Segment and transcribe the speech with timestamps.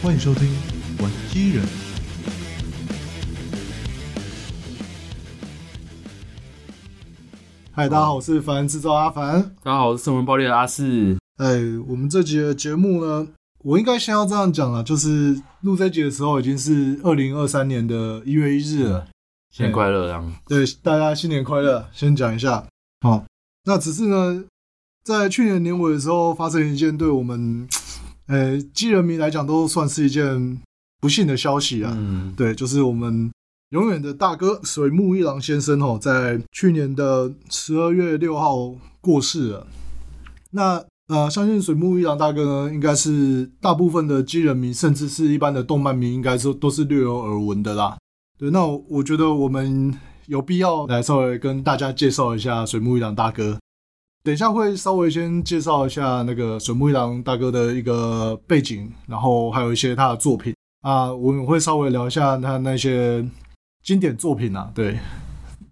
[0.00, 0.46] 欢迎收听
[1.02, 1.64] 《玩机人》。
[7.72, 9.42] 嗨，大家好，我是凡制造阿凡。
[9.64, 11.18] 大家好，我是新闻爆裂的阿四。
[11.38, 11.58] 哎，
[11.88, 13.26] 我们这集的节目呢，
[13.64, 19.08] 我应该先要这样讲了，就是录这集的时候已经是二零二三年的一月一日了。
[19.50, 20.32] 新年快乐，这样。
[20.46, 21.88] 对，大家新年快乐。
[21.92, 22.64] 先讲一下，
[23.00, 23.24] 好，
[23.64, 24.44] 那只是呢，
[25.02, 27.66] 在去年年尾的时候，发生一件对我们，
[28.28, 30.60] 呃，基人民来讲都算是一件
[31.00, 31.92] 不幸的消息啊。
[31.96, 33.30] 嗯，对，就是我们
[33.70, 39.66] 永远的大哥水木一郎先生哦，在去年的十二月六号过世了。
[40.50, 47.96] 那呃，相信水木一郎大哥呢，应该是大部分的基人民，甚至是一般的动漫迷，应该说都是略有耳闻的啦。
[48.38, 53.58] 对，那我觉得我们有必要来稍微跟大家介绍一下水木一郎大哥。
[54.24, 63.24] 等一下会稍微先介绍一下那个水木一郎大哥的一个背景，然后还有一些他的作品啊，我们会稍微聊一下他那些
[63.82, 64.70] 经典作品啊。
[64.74, 64.98] 对，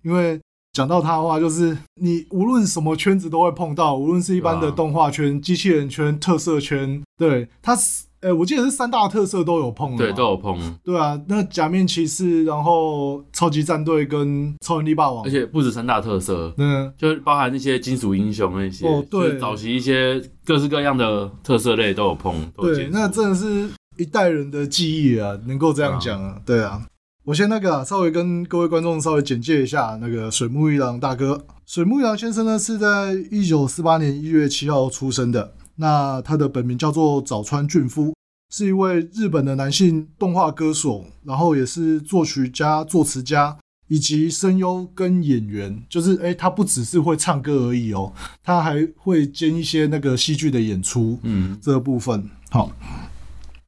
[0.03, 0.41] 因为
[0.73, 8.07] 讲到他的话，就是你无论什么圈子都会碰到，无论是一般的动画圈、机器人圈、特色圈，对，他是。
[8.27, 10.59] 哎、欸，我记得是三大特色都有碰的，对，都有碰。
[10.83, 22.35] 对啊，那假面骑士，然后超级战队跟超人力霸王，而且不止三大特色，嗯，就包含那些金属英雄那些，哦，对，早期一些各式各样的特色类都有碰。
[22.57, 26.83] 对，那真的是一代人的记忆啊，能够这样讲啊，对啊。
[27.27, 31.45] 我先那个啊，稍微跟各位观众稍微简介一下那个水木一郎大哥。
[31.65, 35.53] 水木一郎先生呢，是在一九四八年一月七号出生的。
[35.77, 38.15] 那他的本名叫做早川俊夫，
[38.51, 45.83] 是一位日本的男性动画歌手，然后也是作曲家、作词家以及声优跟演员。
[45.89, 51.19] 就是，哎，他不只是会唱歌而已哦，他还会兼一些那个戏剧的演出。
[51.23, 52.73] 嗯，这个部分好。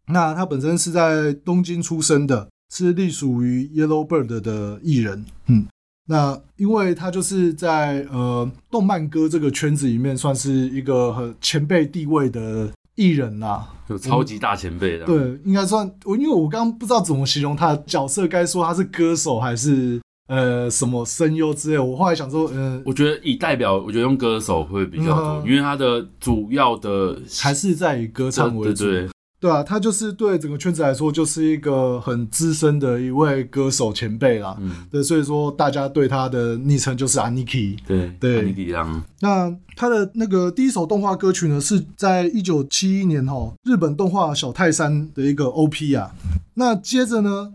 [0.07, 5.27] 那他本身是在东京出生的，是隶属于 Yellow Bird 的艺人。
[5.47, 5.67] 嗯。
[6.11, 15.05] 那因为他就是在呃动漫歌这个圈子里面算是一个很前辈地位的艺人呐，有超级大前辈的。
[15.05, 21.79] 对，应该算我，因为我刚刚不知道怎么形容他的角色，该说他是歌手还是呃什么声优之类。
[21.79, 28.85] 我后来想说，呃，我觉得以代表，我觉得用歌手会比较多，嗯、因为他的主要的还是在以歌唱为主。
[28.85, 29.11] 对对对
[29.41, 34.57] 对啊，他就是对整个圈子来说，就是一个很资深的一位歌手前辈啦。
[34.59, 37.79] 嗯，对，所以说大家对他的昵称就是 Aniki。
[37.87, 39.01] 对对，，Aniki 郎。
[39.21, 46.11] 那他的那个第一首动画歌曲呢，是在一九七一年哈日本动画小泰山的一个 OP 啊。
[46.55, 47.53] 那接着呢，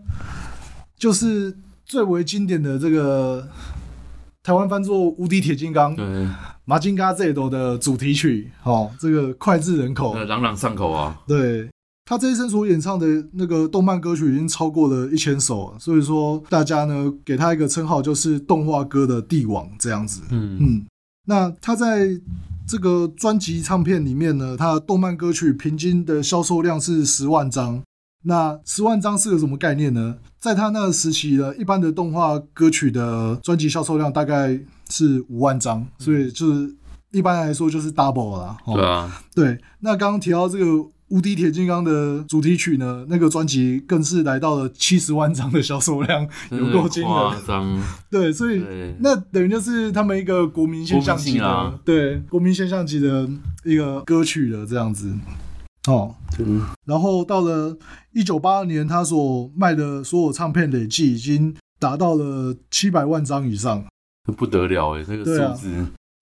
[0.96, 3.46] 就是最为经典的这个
[4.42, 5.92] 台湾翻作《无敌铁金刚》。
[5.96, 6.28] 对。
[6.66, 11.14] 马金嘎这斗的主题曲，哦，这个脍炙人口，朗朗上口啊。
[11.28, 11.68] 对，
[12.04, 20.20] 他这一生所演唱的那个动漫歌曲已经超过了一千首，所以说大家呢给他一个称号，就是动画歌的帝王这样子。
[20.30, 20.86] 嗯嗯，
[21.26, 22.08] 那他在
[22.66, 27.82] 这个专辑唱片里面呢，他的动漫歌曲平均的销售量是十万张。
[28.26, 30.16] 那十万张是个什么概念呢？
[30.38, 36.74] 在他那个时期呢，一般的动画歌曲的专辑销售量大概是五万张，所以就是
[37.12, 38.56] 一般来说就是 double 了。
[38.64, 39.58] 对啊，对。
[39.80, 40.64] 那刚刚提到这个
[41.08, 47.82] 《无敌铁金刚》的主题曲呢，那个专辑更是来到了七十万张的销售量，有够惊人。
[48.10, 48.62] 对，所以
[49.00, 53.28] 那等于就是他们一个国民现象级的，啊、对，国民现象级的
[53.64, 55.14] 一个歌曲了，这样子。
[55.86, 57.76] 哦，嗯，然后到了
[58.12, 63.84] 一九八二年，他所卖的所有唱片累计已经达到了七百万张以上，
[64.36, 65.68] 不得了哎，这个数字。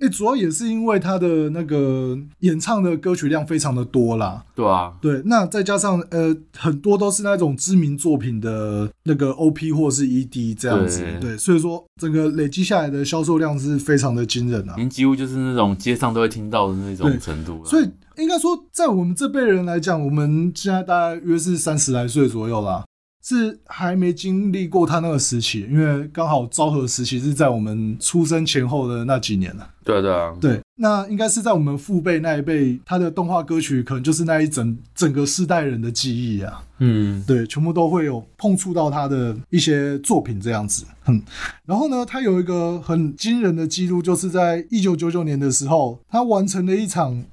[0.03, 4.45] 哎，主要也是因为他的那个演唱的歌曲量非常的多啦。
[4.53, 17.65] 对啊，对，那再加上呃，很多都是那种知名作品的那个 OP 或是 ED 这样子，对，对，所以说整个累积下来的销售量是非常的惊人啊，您几乎就是那种街上都会听到的那种程度。
[17.65, 22.85] 所以应该说，在我们这辈人来讲，我们现在大概约是三十来岁左右啦。
[23.25, 29.69] 是还没经历过他那个时期，因为刚好昭和时期是在我们出生前后的那几年了。
[29.85, 36.63] 对啊对啊，对，那应该是在我们父辈那一辈，他的动画歌曲可能就是那一整整个世代人的记忆啊。
[36.79, 40.85] 嗯，对，全部都会有碰触到他的一些作品这样子。
[41.07, 41.23] 嗯，
[41.65, 47.25] 然后呢，他有一个很惊人的记录，就是在一九九九年的时候，他完成了一场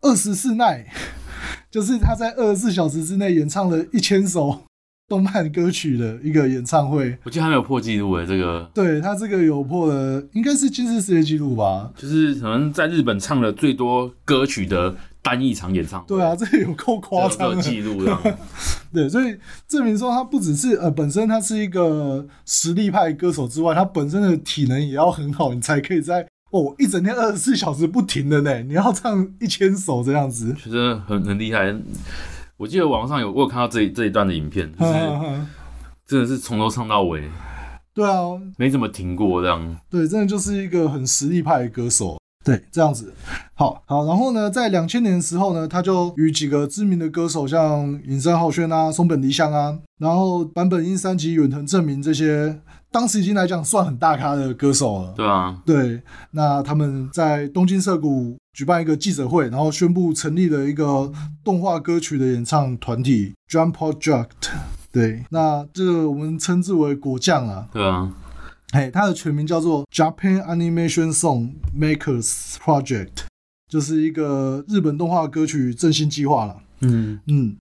[0.00, 0.86] 二十四耐，
[1.70, 4.62] 就是他在二十四小时之内演唱了一千首。
[5.08, 11.90] 动漫歌曲的一个演唱会，我记得还没有破纪录诶，这个对他这个有破了，应该是吉尼斯世界纪录吧？
[11.96, 16.06] 就是可能在日本唱了最多歌曲的单一场演唱会。
[16.08, 18.36] 对啊，这个有够夸张的记录的。
[18.92, 19.34] 对，所以
[19.66, 31.74] 证明说他不只是呃本身他是一个实力派歌手之外，他本身的体能也要很好，你才可以在哦一整天二十四小时不停的呢，你要唱一千首这样子，其实很很厉害。
[32.58, 34.92] 我记得网上有我有看到这一这一段的影片，就是
[36.04, 37.22] 真的是从头唱到尾。
[37.94, 39.76] 对啊，没怎么停过这样。
[39.88, 42.18] 对，真的就是一个很实力派的歌手。
[42.44, 43.12] 对，这样子，
[43.54, 55.12] 好好，然后呢，在两千年的时候呢，他就与几个知名的歌手，像尹山浩轩啊、松本梨香啊，然后坂本英三及远藤正明这些，当时已经来讲算很大咖的歌手了。
[55.16, 61.12] 对啊，对，那他们在东京涩谷举办一个记者会，然后宣布成立了一个
[61.44, 64.30] 动画歌曲的演唱团体 Jump Project。
[64.90, 67.68] 对，那这个我们称之为果酱啊。
[67.72, 68.12] 对啊。
[68.72, 73.24] 嘿，它的全名叫做 Japan Animation Song Makers Project，
[73.66, 76.56] 就是一个日本动画歌曲振兴计划了。
[76.80, 77.56] 嗯嗯，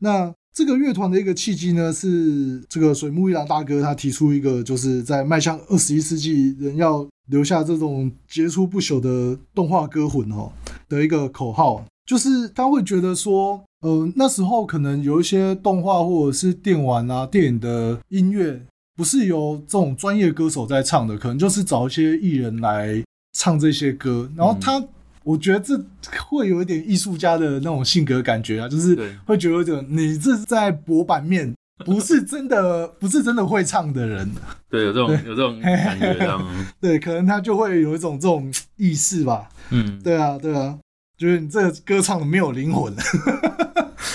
[0.00, 10.52] 那这个乐团的一个契机呢，是这个水木一郎大哥他提出一个，就是在迈向二十一世纪，人要留下这种杰出不朽的动画歌魂哦
[10.88, 18.62] 的一个口号，就是他会觉得说，呃，那时候可能有一些动画或者是电玩啊、电影的音乐。
[18.96, 23.02] 不是由这种专业歌手在唱的，可能就是找一些艺人来
[23.36, 24.30] 唱这些歌。
[24.36, 24.80] 然后他，
[25.24, 25.76] 我觉得这
[26.20, 28.94] 会有一点艺术家的那种性格感觉啊，就是
[29.24, 31.52] 会觉得有点你这是在博版面，
[31.84, 34.30] 不是真的， 不是真的会唱的人。
[34.70, 36.46] 对，有这种有这种感觉这样。
[36.80, 39.48] 对，可能他就会有一种这种意识吧。
[39.70, 40.78] 嗯，对啊，对啊，
[41.16, 42.94] 就是你这个歌唱的没有灵魂，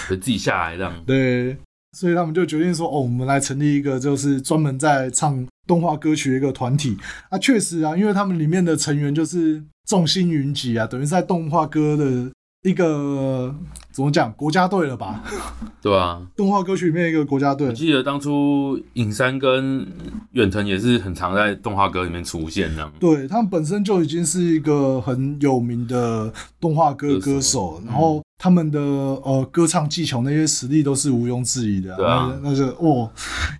[0.07, 0.93] 得自己下来这样。
[1.05, 1.57] 对。
[1.97, 6.95] 所以他们就决定说：“哦，我们来成立一个就是专门在唱动画歌曲的一个团体。”
[7.29, 12.31] 啊，确实啊，因为他们里面的成员就是众星云集啊，等于是在动画歌的
[12.61, 13.55] 一个
[13.91, 15.23] 怎么讲国家队了吧？
[15.81, 17.67] 对啊，动画歌曲里面一个国家队。
[17.67, 19.87] 我记得当初尹山跟
[20.33, 22.93] 远藤也是很常在动画歌里面出现这样。
[22.99, 28.21] 对，他们本身就已经是一个很有名的动画歌歌手，歌手然后。
[28.41, 33.11] 他们的呃歌唱技巧那些实力都是毋庸置疑的，对啊，那是哦，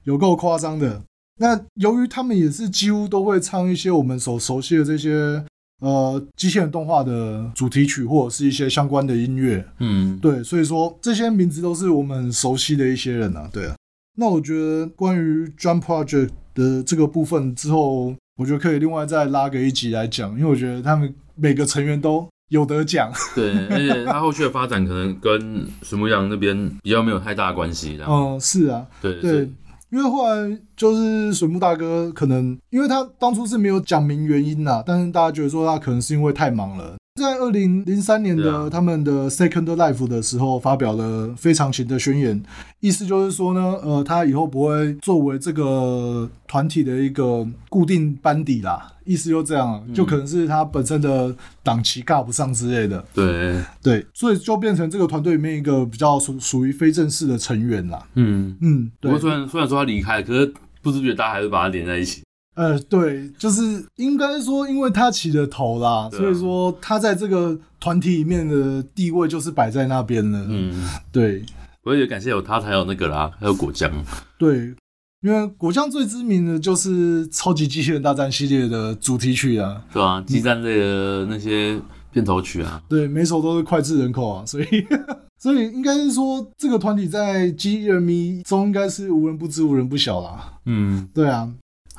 [0.06, 1.02] 有够夸张的。
[1.38, 5.44] 那由于他们也是几乎都会唱一些我们所熟悉的这些
[5.82, 13.76] 呃机器人动画的主题曲或者是一些相关的音乐，嗯，对，所以说这些名字都是我们熟悉的一些人啊，对啊。
[14.18, 22.26] 那我觉得关于 Jump Project 的这个部分之后，我觉得可以另外再拉个一集来讲，因为我觉得他们每个成员都。
[22.50, 28.12] 有得奖， 对，而且他后续的发展可能跟水木阳那边比较没有太大关系，这样。
[28.12, 29.50] 嗯，是啊，对对，
[29.92, 36.96] 因为后来就是水木大哥可能，因为他当初是没有讲明原因啦，但是大家觉得说他可能是因为太忙了。
[37.20, 42.42] 在二零零三年的他们的 Second Life 的时候，发表了非常型的宣言，
[42.80, 53.06] 意思就是说呢，呃，他以后不会作为这个团体的一个固定班底啦，意思就这样，就可能是他本身的档期尬不上之类的。
[53.14, 58.02] 对对，所以就变成这个团队里面一个比较属属于非正式的成员啦。
[58.16, 59.12] 嗯嗯，对。
[59.12, 62.22] 不过虽然虽然说他离开，可是不知不觉大家还是把他连在一起。
[62.56, 70.46] 呃，对，就是应该说，因为他起了头啦，啊、所以说他在这个团体里面的地位就是摆在那边了。
[70.50, 71.44] 嗯，对。
[71.84, 73.90] 我也感谢有他才有那个啦，还有果酱。
[74.38, 74.76] 对，
[75.22, 81.80] 因为果酱最知名的就是《超级机器人大战》系列的主题曲啊，对啊，机战类的那些
[82.12, 84.66] 片头曲啊，对，每首都是脍炙人口啊，所以
[85.40, 90.60] 所以应该是说这个团体在机器人迷中应该是无人不知、无人不晓啦。
[90.66, 91.50] 嗯，对啊。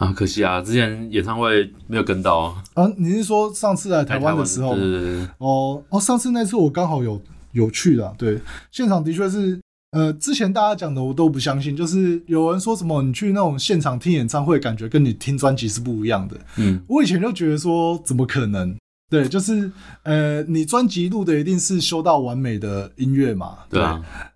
[0.00, 2.64] 啊，可惜啊，之前演唱会没有跟到啊。
[2.72, 4.74] 啊，你是说上次来台湾的时候？
[4.74, 5.28] 对对对。
[5.36, 7.20] 哦哦，上次那次我刚好有
[7.52, 8.40] 有去的，对，
[8.72, 16.36] 现场的确是，呃，之前大家讲的我都不相信，就是有人说什么你去那种现场听演唱会，感觉跟你听专辑是不一样的。
[16.56, 18.74] 嗯，我以前就觉得说，怎么可能？
[19.10, 19.70] 对，就是
[20.04, 23.58] 呃，你专辑录的一定是修到完美的音乐嘛？
[23.68, 23.82] 对。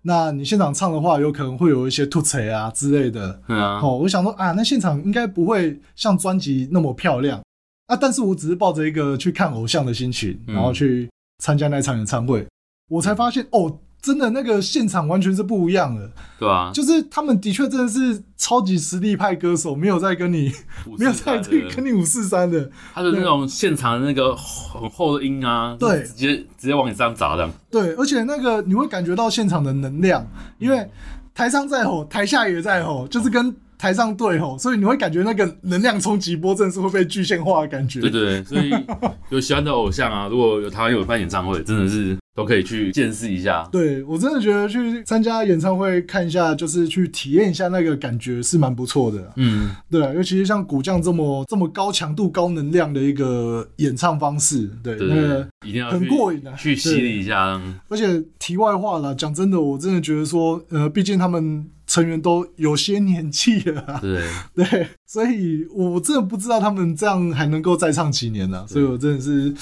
[0.01, 3.41] 那你现场唱的话，有可能会有一些吐槽啊之类的。
[3.47, 3.79] 嗯啊。
[3.81, 7.41] 哦，我想说啊，那现场应该不会像专辑那么漂亮
[7.87, 7.95] 啊。
[7.95, 11.09] 但是我只是抱着一个去看偶像的心情，然后去
[11.41, 12.47] 参加那场演唱会，嗯、
[12.89, 13.79] 我才发现哦。
[14.05, 20.51] 真的那个现场完全是不一样的，对啊，就是他们的确真的是超级实力派歌手，没有在跟你
[20.99, 21.39] 没有在
[21.75, 30.23] 跟你五四三的，他的那种现场的那个很厚的音啊，对，直接直接往你身上砸的，对，而且那个你会感觉到现场的能量，
[30.59, 30.87] 因为
[31.33, 37.99] 台上在吼，台下也在吼，就是跟台上对吼，所以你会感觉那个能量冲击波真的是会被具现化的感觉。
[38.01, 38.71] 对对，所以
[39.29, 42.17] 有喜欢的偶像啊，如果有台湾有办演唱会，真的是。
[42.35, 43.65] 都可以去见识一下。
[43.71, 49.31] 对，我真的觉得去参加演唱会看一下，就是去体验一下那个感觉是蛮不错的。
[49.37, 57.57] 嗯，对，尤其是像古将这么这么高强度、高能量的一个演唱方式，对，对，对，那个一定要很过瘾的，去洗礼一下。
[57.87, 64.23] 而且题外话啦，讲真的，我真的觉得说，呃，毕竟他们成员都有些年纪了，对
[64.55, 69.53] 对，所以我真的不知道他们这样还能够再唱几年呢，所以我真的是。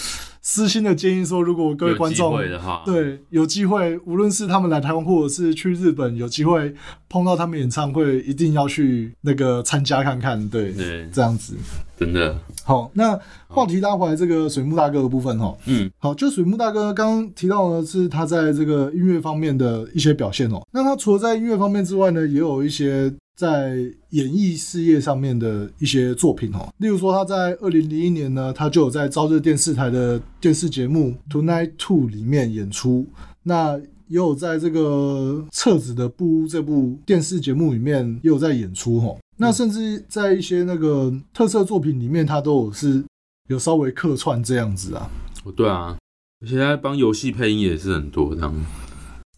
[0.45, 2.37] 私心的建议说，如果各位观众
[2.85, 6.75] 对有机会，无论是他们来台湾，或者是去日本有机会
[7.07, 10.49] 碰到他们演唱会，一定要去那个参加看看。
[10.49, 11.55] 对，对，这样子
[11.97, 12.91] 真的好。
[12.93, 20.61] 那话题拉回来，这个水木大哥的部分哈，嗯，好，就水木大哥刚刚提到的是他在这个音乐方面的一些表现哦。
[20.73, 23.13] 那他除了在音乐方面之外呢，也有一些。
[23.35, 23.77] 在
[24.09, 33.07] 演艺事业上面的一些作品哦，例如说他在二零零一年呢，他就有在朝日电视台的电视节目《Tonight Two》里面演出，
[33.41, 39.17] 那也有在这个册子的布屋这部电视节目里面也有在演出哦。
[39.37, 43.03] 那甚至在一些那个特色作品里面，他都有是
[43.49, 45.09] 有稍微客串这样子啊。
[45.43, 45.97] 哦，对啊，
[46.41, 48.53] 而且他帮游戏配音也是很多这样。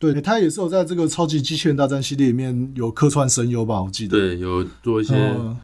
[0.05, 3.83] 对，他也是有在这个超级机器人大战系列里面有客串声优吧？
[3.83, 4.19] 我记得。
[4.19, 5.15] 对，有做一些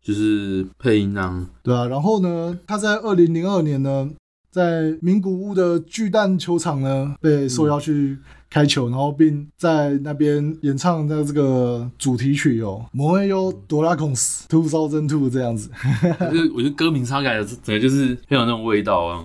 [0.03, 1.31] 就是配音啊。
[1.33, 4.11] 嗯、对啊，然后呢，他在二零零二年呢，
[4.51, 8.19] 在名古屋的巨蛋球场呢被受邀去
[8.51, 15.71] 开球，嗯、然后并在那边演唱的这个主题曲哦，《燃えよドラゴンズ2002》这样子。
[16.21, 19.25] 我觉得我觉得歌名插改的，整个就是很有那种味道啊。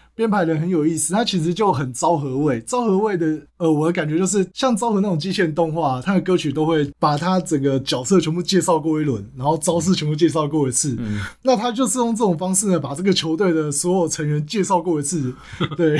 [0.13, 2.59] 编排的很有意思，它其实就很昭和味。
[2.61, 10.95] 昭和味的，呃，我的感觉就是像昭和那种机器人动画，它的歌曲都会把它整个角色全部介绍过一轮，然后招式全部介绍过一次。
[10.99, 15.33] 嗯，那他就是用这种方式呢，把这个球队的所有成员介绍过一次。
[15.77, 15.99] 对，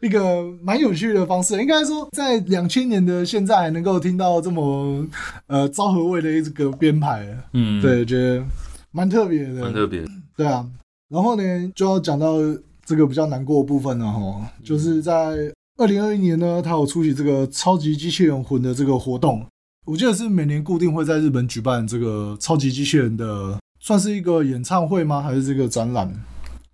[0.00, 1.60] 一个蛮有趣的方式。
[1.60, 5.06] 应该说，在两千年的现在还能够听到这么
[5.48, 7.26] 呃昭和味的一个编排。
[7.52, 8.44] 嗯，对，觉得
[8.92, 10.04] 蛮特别的，蛮特别。
[10.36, 10.66] 对啊，
[11.08, 11.42] 然后呢，
[11.74, 12.36] 就要讲到。
[12.92, 19.42] 这个比较难过的部分呢，哈，就是在二零二一年呢，他有出席这个超级机器人魂的这个活动。
[19.86, 25.22] 我记得是每年固定会在日本举办这个超级机器人的，算是一个演唱会吗？
[25.22, 26.12] 还是这个展览？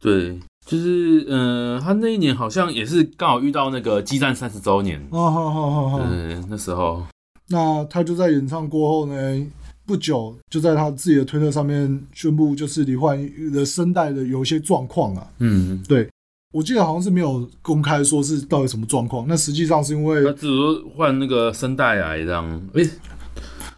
[0.01, 7.05] 对，就是嗯、呃，他那一年好像也是刚好遇到那个激战三十周年哦，好好好好，对，那时候，
[7.51, 9.47] 那他就在演唱过后呢，
[9.89, 13.19] 不久就在他自己的推特上面宣布，就是罹患
[13.51, 15.27] 的声带的有一些状况啊。
[15.39, 16.07] 嗯，对，
[16.53, 19.27] 我记得好像是没有公开说是到底什么状况。
[19.27, 22.45] 那实际上是因为他只是说换那个声带癌这样。
[22.75, 22.91] 诶、欸，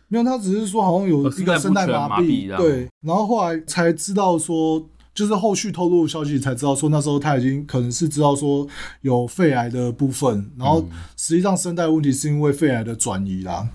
[0.08, 2.56] 没有，他只是说好像有一个声带麻痹。
[2.56, 4.84] 对，然后后来才知道说。
[5.12, 8.66] 就是后续透露的消息才知道，说那时候他已经可能是知道说
[9.02, 10.86] 有肺癌的部分，然后
[11.16, 13.68] 实际上声带问题是因为肺癌的转移啦，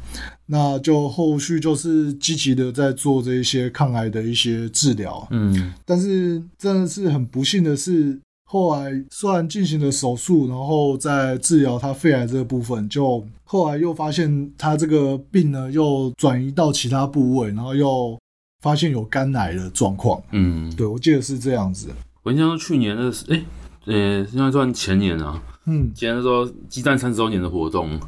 [0.46, 18.18] 那就后续就是积极的在做这一些抗癌的一些治疗，嗯，但是真的是很不幸的是，后来虽然进行了手术，然后在治疗他肺癌这个部分，就后来又发现他这个病呢又转移到其他部位，然后又。
[18.66, 21.88] 发现有肝癌的状况，嗯，对，我记得是这样子。
[22.24, 23.46] 我印象中去年的是，哎、欸，
[23.86, 28.00] 呃、欸，应该算前年啊，嗯，前年说机战三十周年的活动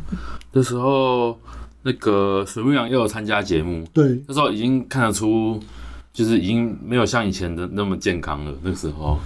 [0.51, 1.37] 那时候，
[1.83, 5.59] 那个水木阳又有参加节目，对，那时候已经看得出，
[6.11, 8.51] 就是已经没有像以前的那么健康了。
[8.63, 9.19] 那时候，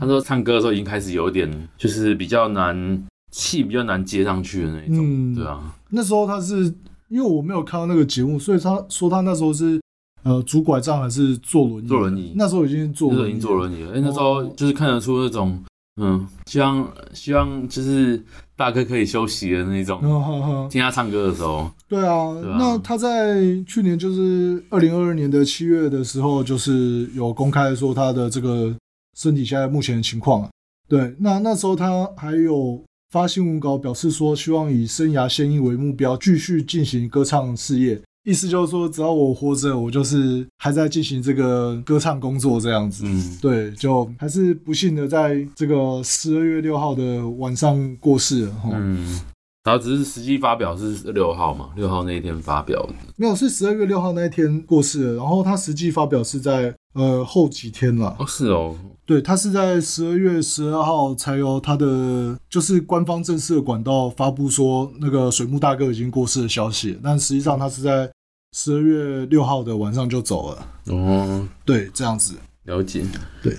[0.00, 5.76] 他说唱歌的时候已经开始有点，就是比较难，气比较难接上去的那种，嗯，对啊。
[5.90, 6.64] 那时候他是
[7.08, 9.78] 因为我没有看到那个节目，所以他说他那时候是。
[10.22, 11.88] 呃，拄拐杖还是坐轮椅？
[11.88, 12.32] 坐轮椅。
[12.36, 13.92] 那时候已经坐轮椅，已经坐轮椅了。
[13.92, 15.52] 哎、欸，那时候就是看得出那种，
[15.96, 18.22] 哦、嗯，希望希望就是
[18.54, 19.98] 大哥可以休息的那种。
[20.02, 21.70] 哦、呵呵听他唱歌的时候。
[21.88, 28.74] 对啊，对啊，那他在去年就是二零二二年的七月的时候，就是有公开说他的这个
[29.18, 30.50] 身体现在目前的情况啊。
[30.88, 38.00] 对，那那时候他还有发新闻稿表示说，希望以生涯现役为目标，继续进行歌唱事业。
[38.24, 43.04] 意思就是说，只要我活着，我就是还在进行这个歌唱工作这样子。
[43.06, 48.54] 嗯，对，就还是不幸的在这个十二月六号的晚上过世了。
[48.72, 49.20] 嗯。
[49.62, 55.14] 然后只是实际发表是六号嘛，六号那一天发表的，没有，是十二月六号那一天过世的。
[55.16, 58.16] 然后他实际发表是在呃后几天了。
[58.18, 58.74] 哦，是哦，
[59.04, 68.10] 对，他是在十二月十二号才由他的就是官方正式的管道发布说那个水木大哥已经过世的消息，但实际上他是在
[68.56, 70.66] 十二月六号的晚上就走了。
[70.86, 72.34] 哦，对，这样子。
[72.64, 73.04] 了解。
[73.42, 73.54] 对，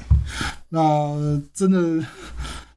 [0.70, 2.04] 那真的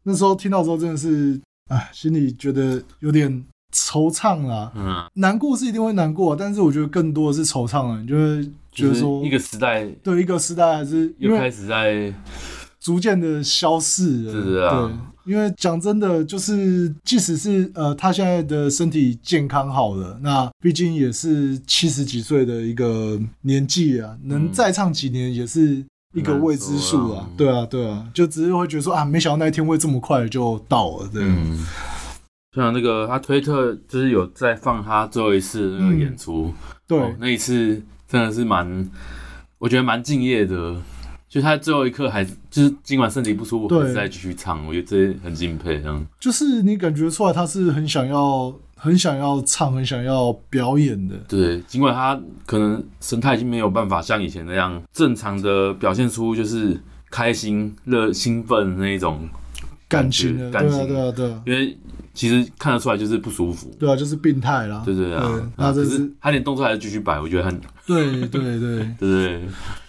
[0.02, 1.40] 那时候听到的时候真的是。
[1.68, 4.70] 哎，心里觉得有点惆怅啦。
[4.74, 8.00] 嗯，难过是一定会难过，但是我觉得更多的是惆怅了。
[8.02, 12.12] 你就会觉得说，一个时代，对一个时代还是又开始在
[12.78, 14.32] 逐渐的消逝了。
[14.32, 14.92] 是啊，
[15.24, 25.82] 对，因为讲真的，就是即使是呃，他现在的身体健康好了，那毕竟也是七十几岁的一个年纪啊，能再唱几年也是。
[26.14, 31.22] 一个未知数啊，对啊，对啊，就只是会觉得说啊，没想到那一天会这么快就到了，对。
[31.22, 31.58] 嗯，
[32.54, 36.54] 像那个他推特就是有在放他最后一次那个演出，嗯、
[36.86, 38.88] 对、哦，那一次真的是蛮，
[39.58, 40.76] 我觉得蛮敬业的，
[41.28, 46.06] 就他最后一刻还就是尽管身体不舒服，还是在继续唱，我觉得这很敬佩，这样。
[46.20, 48.54] 就是你感觉出来他是很想要。
[48.76, 51.16] 很想要唱，很想要表演的。
[51.28, 56.78] 对，尽管他可能神态已经没有办法像以前那样正常的表现出就是
[57.10, 59.28] 开心、热、兴奋那一种
[59.88, 60.86] 感觉感情。
[60.86, 61.42] 对啊，对啊，对啊。
[61.46, 61.78] 因为
[62.12, 63.70] 其实看得出来就是不舒服。
[63.78, 64.82] 对啊，就是病态啦。
[64.84, 65.50] 对对啊。
[65.56, 67.60] 那这是他连动作还是继续摆，我觉得很。
[67.86, 68.28] 对对
[68.58, 69.42] 对对对。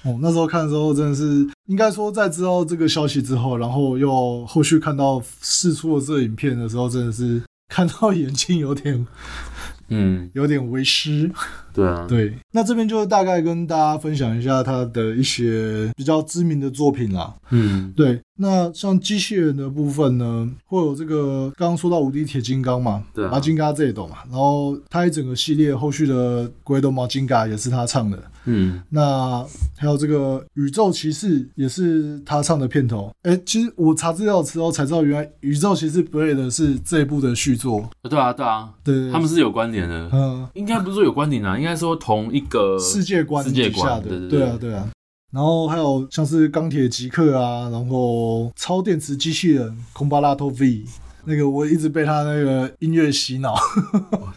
[0.04, 7.42] 哦，那时候看的时候真的是，应该说在知道这个消息之后，然后又后续看到释出了这个影片的时候，真的是。
[7.68, 9.06] 看到眼睛有点，
[9.90, 11.30] 嗯，有点为湿。
[11.74, 12.34] 对啊， 对。
[12.52, 17.36] 那这边就大概跟大家分享一下他的一些比较知名的作品啦。
[17.52, 18.22] 嗯，对。
[18.38, 24.18] 那像机器人的部分呢，会有这个刚刚说到无敌铁金刚嘛，对、啊，马金嘎这一段嘛。
[24.30, 28.22] 然后他一整个系列后续的鬼斗马金嘎也是他唱的。
[28.48, 29.44] 嗯，那
[29.76, 33.12] 还有这个宇宙骑士也是他唱的片头。
[33.24, 37.90] 哎、欸，其实我查资料的时候才知道，原来宇宙骑士 Blade 是这一部的续作。
[38.04, 40.10] 对啊，对啊，对，他们是有关联的。
[40.14, 44.88] 嗯，应该不是说有关联啊，应该说同一个世界观世界观对啊，对啊。
[45.36, 50.86] 然后还有像是钢铁极客啊，然后超电池机器人空巴拉托 V，
[51.26, 53.54] 那个我一直被他那个音乐洗脑，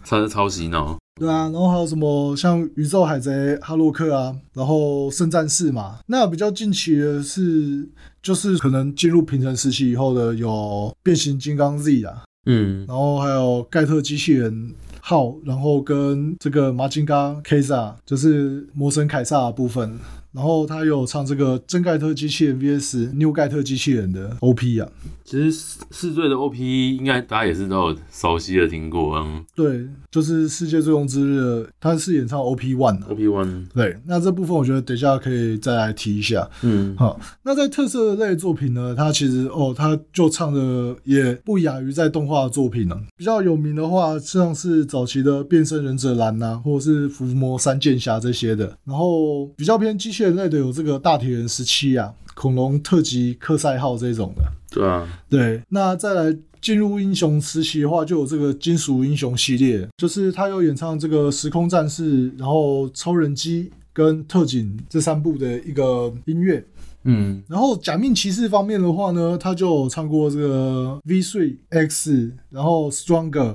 [0.05, 0.99] 他是超洗脑。
[1.15, 6.01] 对啊，然后还有什么像宇宙海贼哈洛克啊，然后圣战士嘛。
[6.07, 7.89] 那比较近期的是，
[8.21, 19.97] 就是可能进入平成时期以后的有变形金刚 Z 啊，嗯，然后还有盖特机器人号，然后跟这个马金刚 Kza，就是魔神凯撒的部分。
[20.33, 24.89] 然后他有唱这个真盖特机器人 VS New 盖特机器人的 OP 啊，
[25.25, 25.51] 其实
[25.91, 26.59] 四队的 OP
[26.97, 54.43] 应该大家也是都有熟悉的听过，嗯，对，就是世界最终之日，他是演唱 OP One 的，OP One，对，那这部分我觉得等一下可以再来提一下，嗯，好，那在特色类的作品呢，他其实哦，他就唱的也不亚于在动画的作品呢，比较有名的话像是早期的变身忍者蓝呐、啊，或者是伏魔三剑侠这些的，然后比较偏机器人类的有这个大铁人时期啊，恐龙特级克赛号这种的。
[54.71, 55.63] 对啊，对。
[55.71, 66.65] 那再来进入英雄时期的话，就有这个金属英雄系列，就是他有演唱这个时空战士，然后超人机跟特警这三部的一个音乐。
[67.05, 73.55] 嗯，然后假面骑士方面的话呢，他就有唱过这个 V3 X，然后 Stronger，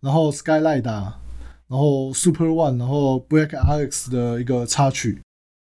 [0.00, 1.14] 然后 Skylight，然
[1.68, 5.20] 后 Super One，然后 Black Alex 的一个插曲。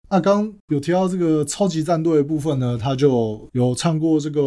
[0.09, 4.41] 那刚有提到这个超级战队的部分呢，他就有唱过这个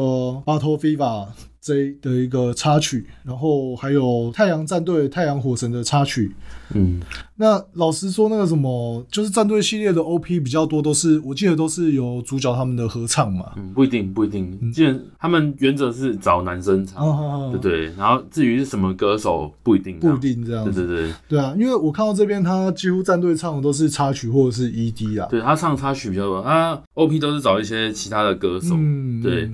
[0.46, 1.28] Battle Fever
[1.60, 6.34] J 的一个插曲，然后还有太阳战队太阳火神的插曲。
[6.72, 7.00] 嗯，
[7.36, 13.52] 那老实说，那个什么，就是战队系列的 OP 比较多，都是我记得都是由主角他们的合唱嘛。
[13.56, 14.72] 嗯，不一定，不一定。
[14.72, 17.94] 既然他们原则是找男生唱，嗯、对，对对。
[17.96, 20.64] 然后至于是什么歌手，不一定，不一定这样。
[20.64, 25.26] 对对对，对啊，因为我看到这边，他几乎战队唱的都是插曲或者是 ED 啊。
[25.28, 28.74] 对，他唱插曲比较多，他 OP 都是找一些其他的歌手。
[28.78, 29.50] 嗯，对。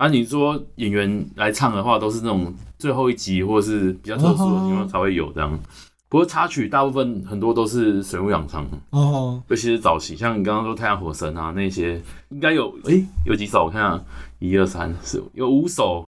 [0.00, 5.60] 啊，你说演员来唱的话，都是那种最后一集或者是比较特殊的情况才会有这样。
[6.08, 13.66] 不过插曲大部分很多都是水木养唱的哦，尤其是早期，像你刚刚说太阳火神啊那些，应该有诶、欸、有几首？
[13.66, 14.02] 我看啊，
[14.38, 16.02] 一二三四，有五首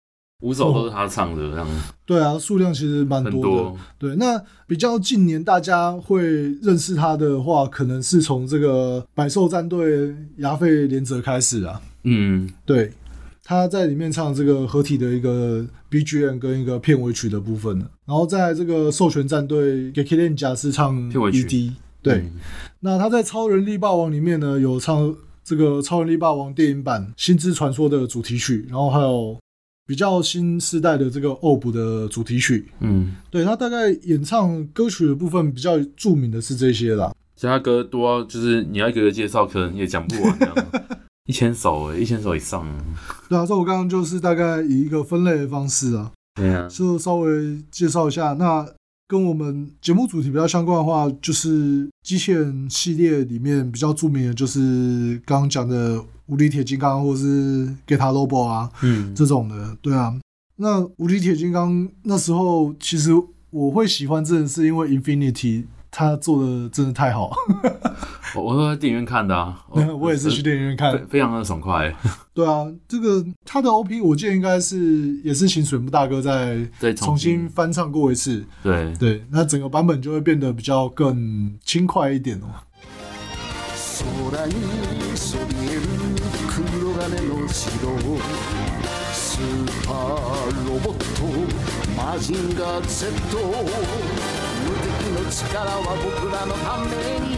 [0.43, 1.67] 五首都是他唱的，这样。
[2.05, 3.41] 对啊，数量其实蛮多的。
[3.41, 6.21] 多对，那比较近年大家会
[6.61, 11.81] 认识他的话，可能是从这个百兽战队牙费连泽开始啊。
[12.03, 12.93] 嗯，对，
[13.49, 21.47] 他在里面唱这个合体的一个 BGM 跟一个片尾曲的部分，然后在这个授权战队给 Killing 是唱片尾曲。
[21.47, 22.33] ED，对，嗯、
[22.81, 29.35] 那他在超人力霸王里面呢，有唱这个超人力霸王电影版《星之传说》的主题曲，然后还有。
[29.87, 37.11] 比较新时代的这个 OP 的主题曲，嗯，对，他大概演唱歌曲的部分比较著名的是这些啦。
[37.35, 40.37] 其他歌多，就是你要一个个介绍，可能也讲不完。
[41.29, 42.65] 一千首，一千首以上。
[43.29, 48.33] 对啊，所以我刚刚就是大概以一个分类的方式啊，对啊，就稍微介绍一下。
[48.33, 48.67] 那
[49.07, 56.03] 跟我们节目主题比较相关的话，就是机器人系列里面比较著名的，就是刚刚讲的。
[56.25, 60.13] 无敌铁金刚，或是 Getter Robo 啊，嗯，这种的，对啊。
[60.57, 63.09] 那无敌铁金刚那时候，其实
[63.49, 67.31] 我会喜欢，真的是因为 Infinity 他做的真的太好。
[68.35, 69.65] 我我都在电影院看的啊，
[69.99, 71.93] 我也是去电影院看，非常的爽快。
[72.33, 78.45] 对啊，这个他的 OP 我记得应该是也是请水木大哥再再重新翻唱过一次。
[78.61, 82.47] 对对，那整个版本就会变得比较更轻快一点哦。
[95.11, 97.37] の力は僕らのために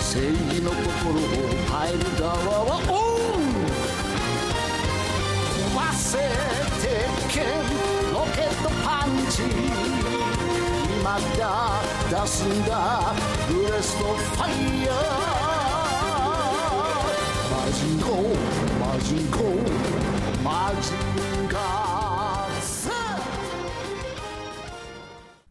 [0.00, 1.22] 正義の心を
[1.66, 2.32] 変える側
[2.64, 2.92] はオ
[3.36, 3.42] ン
[5.74, 6.18] 壊せ
[6.80, 6.86] 鉄
[7.34, 7.42] 拳
[8.12, 9.42] ロケットパンチ
[11.00, 11.42] 今だ
[12.22, 12.70] 出すんだ
[13.48, 14.94] ブレストファイヤー
[17.50, 18.06] マジンコ
[18.78, 19.36] マジンコ
[20.42, 21.95] マジンガー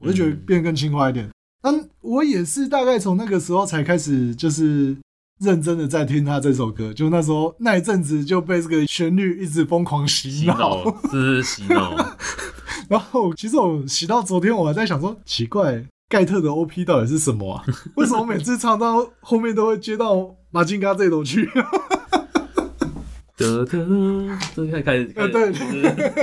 [0.06, 1.30] 我就觉得变得更轻快一点。
[1.62, 4.96] 但我也是大概从那个时候才开始，就是
[5.40, 6.94] 认真的在听他这首歌。
[6.94, 11.96] 就那时候那一阵子就被这个旋律一直疯狂洗脑，是洗脑。
[12.88, 17.66] 然后其实我洗到昨天，我还在想说，奇怪，盖特的 OP 到底是什么啊？
[17.96, 21.50] 为什么每次唱到后面都会接到马金嘎这首去？
[23.38, 26.14] 得得，这开开始，对对对，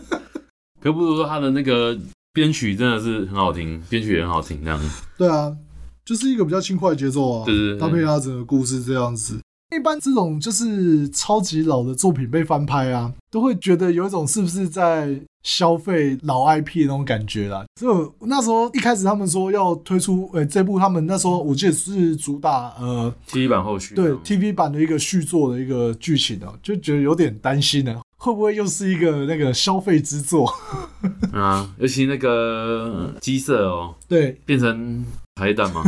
[0.80, 1.96] 可不如说他的那个
[2.36, 4.78] 编曲真的是很好听，编曲也很好听，这样。
[5.16, 5.56] 对啊，
[6.04, 9.40] 就是一个比较轻快的节奏啊，对对对，搭配他整个故事这样子。
[9.74, 17.64] 一般这种就是超级老的作品被翻拍啊，都会觉得有一种是不是在消费老 IP 的那种感觉啦。
[17.80, 30.48] 就那时候一开始他们说要推出，诶、欸，这部他们那时候我记得是主打呃 TV 版后续，对 TV 版的一个续作的一个剧情啊，就觉得有点担心呢，会不会又是一个那个消费之作？
[31.34, 35.82] 啊，尤其那个鸡色哦，对，变成彩蛋嘛，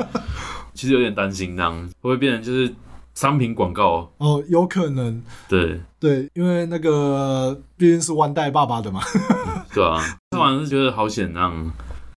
[0.74, 2.70] 其实有点担心，这样会不会变成就是。
[3.18, 5.80] 商品广告哦，有可能，对。
[5.98, 9.00] 对，因为那个毕竟是万代爸爸的嘛，
[9.74, 9.98] 对啊，
[10.30, 11.52] 看完是觉得好险啊，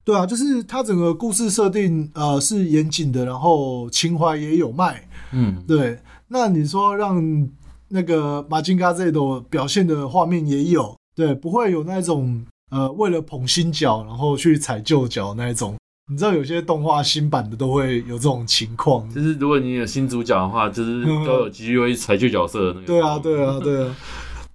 [0.04, 7.48] 对啊，就是它整个故事设定呃是严谨的，然后情怀也有卖，嗯，对，那你说让
[7.88, 15.79] 那个马金嘎这朵表现的画面也有，对，不会有那种呃为了捧新角然后去踩旧角那一种。
[16.12, 22.88] 你知道有些动画新版的都会有这种情况，就是如果你有新主角的话，就是 都有机会裁去角色的那个。
[22.88, 23.96] 对啊，对啊，对啊。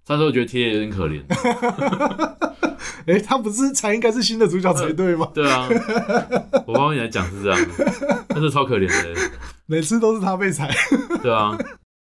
[0.09, 1.23] 那时候觉得贴有点可怜。
[3.07, 5.29] 哎、欸，他不是才应该是新的主角才对吗？
[5.33, 5.69] 对啊，
[6.67, 7.67] 我帮你来讲是这样，
[8.29, 9.31] 但是超可怜的，
[9.67, 10.69] 每次都是他被裁。
[11.23, 11.57] 对啊。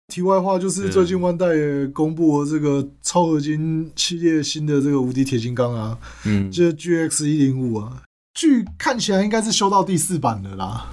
[0.08, 8.02] 题外话就是，最近万代也公布了这个超合金系列新的这个无敌铁金刚啊，嗯，就是 GX 一零五啊。
[8.34, 10.88] 剧看起来应该是修到第四版的啦。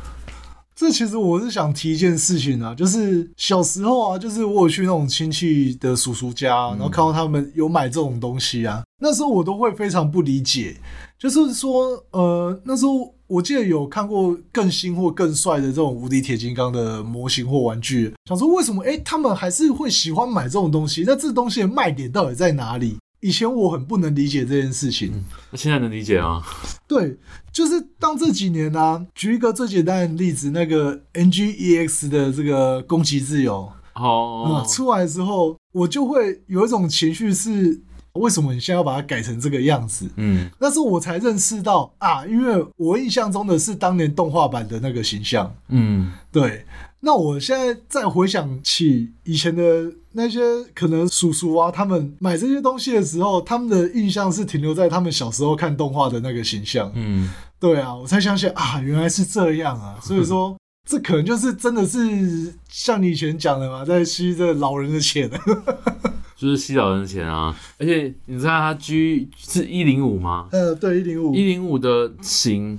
[0.75, 10.81] 这其实我是想提一件事情啊，就是小时候啊，就是我有去那种亲戚的叔叔家，然后看到他们有买这种东西啊，那时候我都会非常不理解，
[11.19, 21.05] 就是说，呃，那时候我记得有看过更新或更帅的这种无敌铁金刚的模型或玩具，想说为什么诶他们还是会喜欢买这种东西？
[21.07, 22.97] 那这东西的卖点到底在哪里？
[23.21, 25.19] 以前我很不能理解这件事情，那、
[25.53, 26.43] 嗯、现在能理解啊？
[26.89, 27.19] 对，
[27.53, 34.65] 就是当这几年呢、啊，举一个最简单的例子，那个 NGEX 的这个攻击自由哦、oh.
[34.65, 37.79] 嗯，出来之后，我就会有一种情绪是
[38.15, 40.09] 为什么你现在要把它改成这个样子？
[40.17, 45.55] 嗯，那时候我才认识到啊，因为我印象中的是当年动画版的那个形象。
[45.69, 46.65] 嗯，对。
[47.03, 50.41] 那我现在再回想起以前的那些
[50.75, 56.93] 可能叔叔啊，他们买这些东西的时候，他们的印象是停留在他们小时候看动画的那个形象。
[56.95, 59.99] 嗯，对啊，我才想起啊，原来是这样啊。
[60.03, 60.55] 所以说，
[60.87, 65.31] 这可能就是真的是像你以前讲的嘛，在吸这老人的钱。
[66.41, 67.55] 就是洗澡人的钱啊！
[67.79, 70.49] 而且你知道他 G 是一零五吗？
[70.53, 72.79] 呃，对，一零五，一零五的型。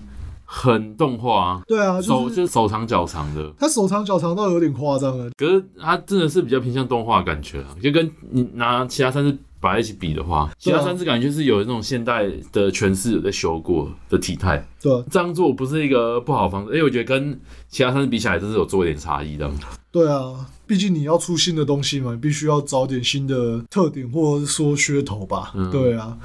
[0.54, 5.30] 很动画，啊对啊，手就是手长脚长的，他手长脚长倒有点夸张了。
[5.38, 14.68] 可是他真的是比较偏向动画感觉啊，就跟你拿其他三只摆在一起比的话，其他三只感觉是有那种现代的诠释有在修过的体态。
[14.82, 19.50] 对啊，这样做不是一个不好的方式，因为我觉得跟其他三只比起来，都是有做一点差异的。
[19.92, 25.54] 对啊，毕竟你要出新的东西嘛，你必须要找点新的特点或者说噱头吧。
[25.56, 26.18] 嗯、对啊，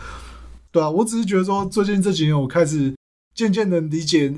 [0.73, 2.93] 对啊，我只是觉得说最近这几年我开始。
[3.37, 4.33] 渐渐能理解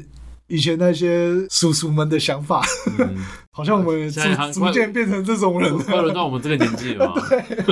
[0.49, 2.65] 以前那些叔叔们的想法，
[2.99, 3.17] 嗯、
[3.53, 4.21] 好像我们逐
[4.53, 7.65] 逐渐变成这种人，快轮到我们这个年纪了 对？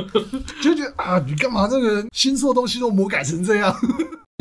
[0.63, 3.75] 就觉得啊，你干嘛这个人新做的东西都魔改成这样？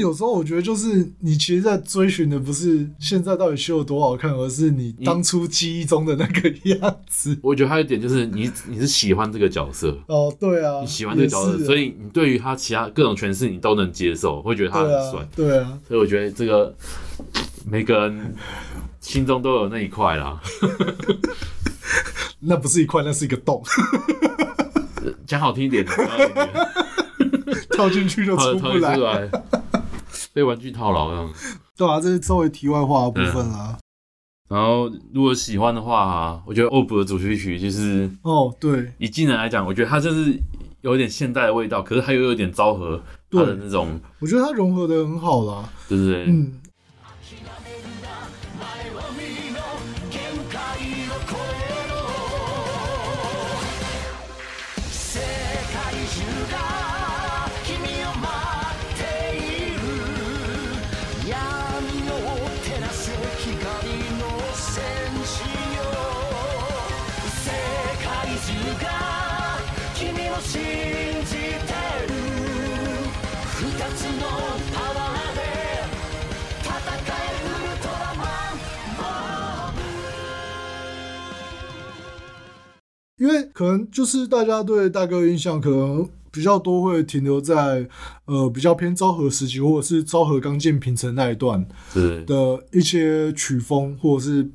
[0.01, 7.37] 有时候我觉得，就是你其实，在追寻的不是现在到底修有多好看，而是你当初记忆中的那个样子。
[7.41, 15.25] 我觉得还有一点就是你，你你是喜欢这个角色哦，对啊，你喜欢这个角色，所以你对于他其他各种诠释，你都能接受，会觉得他很帅。
[15.33, 16.75] 对啊，所以我觉得这个
[17.65, 18.35] 每个人
[18.99, 20.41] 心中都有那一块啦。
[22.41, 23.63] 那不是一块，那是一个洞。
[25.25, 25.85] 讲好听一点，
[27.71, 29.31] 跳进去就出不来。
[30.35, 31.33] 被玩具套牢这样，
[31.77, 33.79] 对啊，这是作为题外话的部分啦、嗯。
[34.49, 40.37] 然后，如果喜欢的话，我觉得 OP 的主题曲就是哦，对，以技能来讲，我觉得它就是
[40.81, 46.25] 有点现代的味道，可是它又有点昭和它的那种，我觉得它融合的很好啦，对不对？
[46.25, 46.51] 嗯。
[83.17, 87.87] 因为可能就是大家对大哥的印象可能比较多会停留在
[88.25, 91.65] 呃比较偏昭和时期或者是昭和刚建平成那一段
[92.27, 94.49] 的一些曲风或者是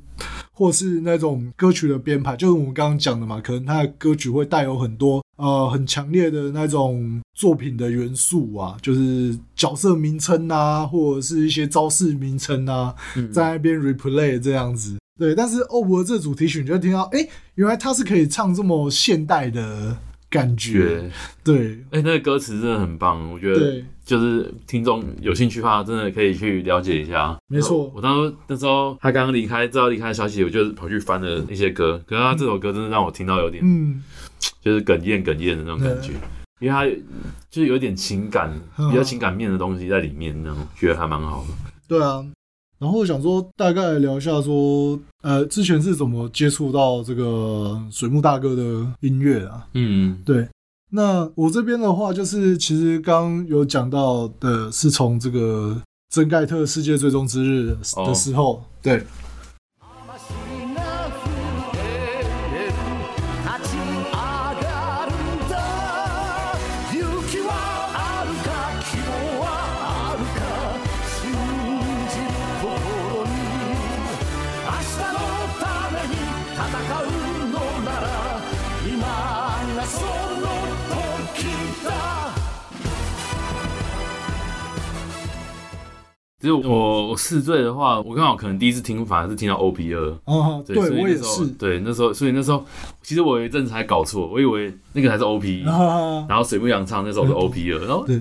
[0.53, 12.93] 或者是那种歌曲的编排，就是我们刚刚讲的嘛，可能他的歌曲会带有很多呃很强烈的那种作品的元素啊，就是角色名称啊，或者是一些招式名称啊，
[13.33, 14.97] 在那边 replay 这样子。
[15.21, 17.19] 对，但是欧博这主题曲，你就会听到，哎，
[17.53, 19.95] 原来他是可以唱这么现代的
[20.31, 21.07] 感觉。
[21.43, 27.37] 对，哎，那个歌词真的很棒，我觉得，就是听众有兴趣的话，真的可以去了解一下。
[27.47, 34.01] 没错，我当时那时候他刚刚离开，知道离开的消息，我就跑去翻了一些歌，可是他这首歌真的让我听到有点，嗯，
[34.59, 36.13] 就是哽咽哽咽的那种感觉，
[36.59, 36.83] 因为他
[37.51, 38.51] 就是有点情感，
[38.89, 41.49] 比较情感面的东西在里面，那种觉得还蛮好的。
[41.87, 42.25] 对啊。
[42.81, 48.63] 然后想说，大概聊一下说，呃，之前是怎么接触到这个水木大哥的
[49.01, 49.67] 音乐啊？
[49.75, 50.47] 嗯，对。
[50.89, 59.03] 那我这边的话，就是其实刚有讲到的，是从这个真盖特世界最终之日的时候，哦、对。
[86.41, 90.17] 其实我我试醉的话，我刚好可能第一次听，反而是听到 OP 二。
[90.25, 91.45] 哦，对，我也是。
[91.59, 92.65] 对，那时候，所以那时候，
[93.03, 95.63] 其实我有一阵子还搞错，我以为那个才是 OP，
[96.27, 98.19] 然后水木洋唱那首是 OP 二，然后对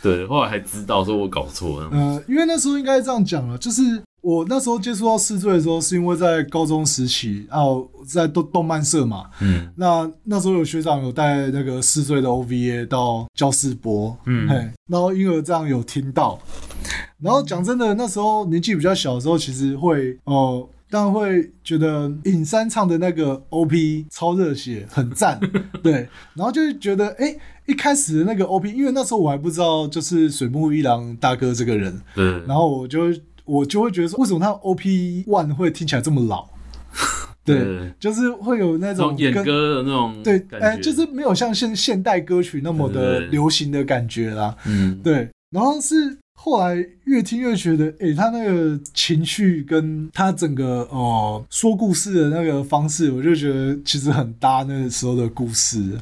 [0.00, 1.90] 对，后来还知道说我搞错了。
[1.92, 4.00] 嗯，因为那时候应该这样讲了，就是。
[4.26, 9.30] 我那时候接触到四罪的时候，是因为在高中时期，然后在动动漫社嘛。
[9.40, 14.56] 嗯，那那时候有学长有带那个四罪的 OVA 到教室播，嗯，嘿，
[14.88, 16.40] 然后因而这样有听到。
[17.20, 25.38] 然后讲真的，那时候年纪比较小的时候，其实会哦、呃，当然会觉得尹山唱的那个 OP 超热血，很赞，
[25.84, 33.12] 对，然后就觉得哎、欸，一开始的那个 OP，因为那时候我还不知道就是水木一郎大哥这个人，对，然后我就
[33.46, 36.46] 我就会觉得说，为什么他 OP one 会听起来这么老？
[37.46, 44.56] 对，就是会有那种演歌的那种对，哎、欸，就是没有像现现代歌曲那么的流行的感觉啦。
[44.66, 45.28] 嗯，对。
[45.50, 55.92] 然后是后来越听越觉得，哎、欸，他那个情绪跟他整个哦、呃、说故事的那个方式，我就觉得其实很搭那个时候的故事。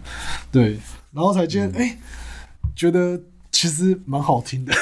[0.51, 0.79] 对，
[1.13, 1.99] 然后才觉得，哎、嗯欸，
[2.75, 3.21] 觉得
[3.53, 4.73] 其实蛮好听的，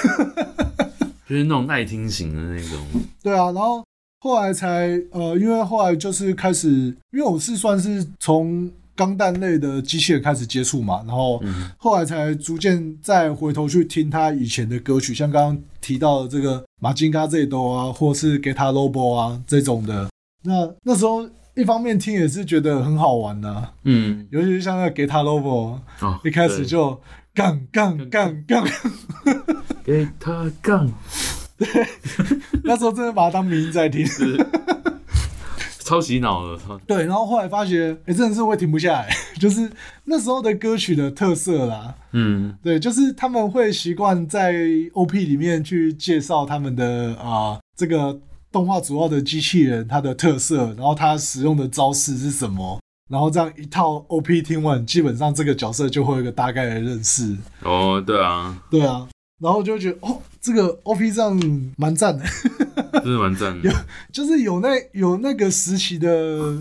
[1.32, 2.78] 就是那种耐听型的那种。
[3.22, 3.82] 对啊，然后。
[4.24, 6.68] 后来才呃，因为后来就是开始，
[7.10, 11.42] 因为我是算是从钢弹类的机器人开始接触嘛，然后
[11.76, 20.08] 后来才逐渐再回头去听他以前的歌曲，像刚刚提到的这个马金嘎这一兜啊，或是给他 lobo 啊这种的。
[20.44, 25.80] 那那时候一方面听也是觉得很好玩的，嗯，尤其是像那个给他 lobo，
[26.22, 26.96] 一开始就
[27.34, 28.66] 杠杠杠杠，
[29.84, 30.92] 给他杠。
[31.56, 31.66] 对，
[32.64, 34.06] 那时候真的把它当名在听，
[35.78, 36.58] 超洗脑的。
[36.86, 39.08] 对，然后后来发觉，哎、欸，真的是会停不下来，
[39.40, 39.70] 就是
[40.04, 41.94] 那时候的歌曲的特色啦。
[42.12, 44.54] 嗯，对，就是他们会习惯在
[44.94, 48.18] OP 里面去介绍他们的啊、呃，这个
[48.50, 52.80] 动画主要的机器人它的特色，然后它使用的招式是什么，
[53.12, 57.36] 然后这样一套 OP 听完，基本上这个角色就会有一个大概的认识。
[57.62, 59.06] 哦，对啊，对啊。
[59.38, 61.38] 然后就会觉得哦，这个 OP 这样
[61.76, 62.24] 蛮赞的，
[63.02, 63.76] 真的蛮赞的， 有
[64.12, 66.56] 就是有那有那个时期的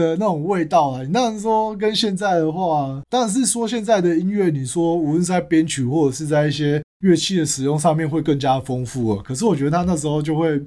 [0.00, 1.02] 的那种味道啊。
[1.02, 9.22] 你当然说跟现在的话，当然是说现在的音乐，你说无论是在编曲或者是在一些乐器的使用上面会更加丰富了。
[9.22, 10.60] 可是我觉得他那时候就会，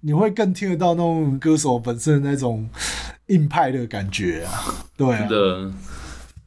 [0.00, 2.68] 你会更听得到那种歌手本身的那种
[3.28, 4.52] 硬派的感觉啊。
[4.96, 5.28] 对啊，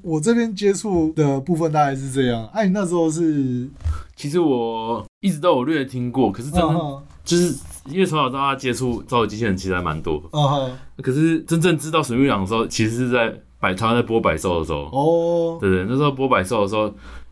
[0.02, 2.46] 我这边接触的部分大概是这样。
[2.54, 3.68] 哎、啊，你那时候是？
[4.16, 10.20] 其实我一直都有略听过，可是真的就是因为从小到大接触造的机器人其实还蛮多。
[10.32, 10.72] Uh-huh.
[11.04, 14.80] 可是真正知道水木一郎的时候，其实是在百他在播百兽的时候。
[14.86, 16.88] 哦、oh.，对对，那时候播百兽的时候，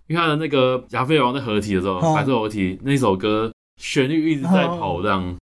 [0.06, 5.36] 因为他的那个亚飞王在合体的时候，百兽合体那首歌旋律一直在跑这样。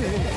[0.00, 0.30] Uh-huh.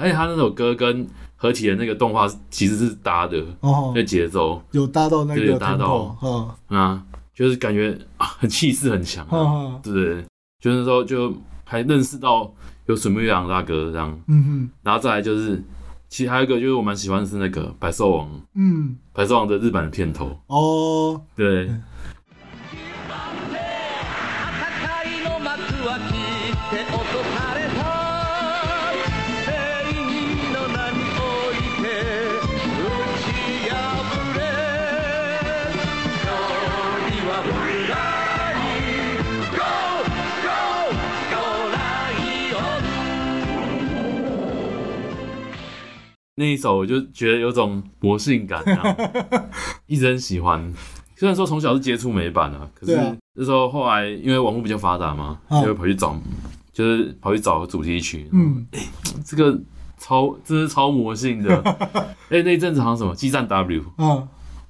[0.00, 4.62] 而且他那首歌跟合体的那个动画其实是搭的，哦，那节奏。
[4.70, 7.02] 有搭到那个，搭到，嗯啊，
[7.38, 9.24] 就是感觉啊，很气势很强，
[9.80, 10.24] 对不对？
[10.60, 12.52] 就那时候就还认识到
[12.86, 15.62] 有水木月郎大哥这样，嗯哼，然后再来就是，
[16.08, 21.70] 其实还有一个就是我蛮喜欢的是那个百兽王，嗯，百兽王的日版的片头，哦，对。
[46.38, 48.62] 那一首我就觉得有种魔性感，
[49.86, 50.72] 一直很喜欢。
[51.16, 52.96] 虽然说从小是接触美版啊，可是
[53.34, 56.16] 那时候后来因为网络比较发达嘛，就会跑去找，
[56.72, 58.28] 就是跑去找主题曲。
[58.32, 58.64] 嗯，
[59.26, 59.60] 这个
[59.98, 61.60] 超，真是超魔性的。
[62.30, 64.28] 哎、欸，那一阵子好像什么《激战 W》，嗯，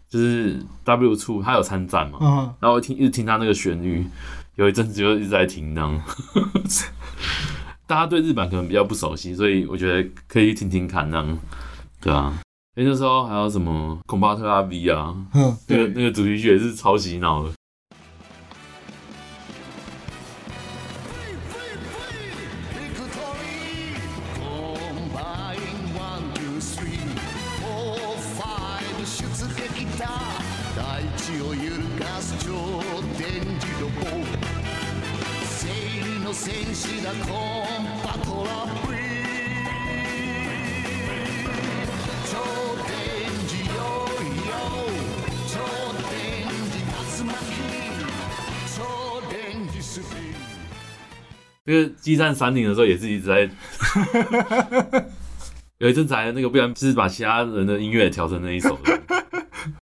[0.09, 4.07] 就是 W 处他有参战嘛，嗯，然后我听一直听他那个旋律，
[4.55, 6.03] 有一阵子就一直在听那样。
[7.89, 11.39] 大家对日版可能比较不熟悉，所以我觉得可以听听看，那样，
[12.03, 12.39] 对啊。
[12.77, 17.51] 哎，那时候还有什么孔巴特拉 V 啊，嗯，那个那个主题曲也是超洗脑的。
[51.69, 53.47] 那个激战山顶的时候也是一直在，
[55.77, 58.99] 有一阵子还那个，不然就是把其他人的音乐调成那一首的。